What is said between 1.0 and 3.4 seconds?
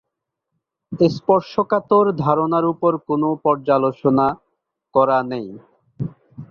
স্পর্শকাতর ধারণার উপর কোনও